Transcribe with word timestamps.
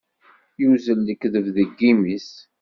Yuzzel 0.61 0.99
lekdeb 1.07 1.45
deg 1.55 1.71
yimi-s. 1.79 2.29